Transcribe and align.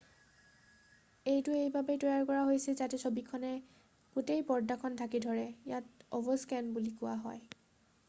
এইটো 1.33 1.53
এইবাবেই 1.65 1.99
তৈয়াৰ 2.03 2.25
কৰা 2.31 2.47
হৈছে 2.49 2.75
যাতে 2.81 3.01
ছবিখনে 3.03 3.53
গোটেই 4.17 4.43
পৰ্দাখন 4.51 5.01
ঢাকি 5.05 5.25
ধৰে 5.29 5.47
ইয়াক 5.69 6.13
অভাৰস্কেন 6.21 6.77
বুলি 6.79 6.99
কোৱা 7.03 7.17
হয় 7.25 7.51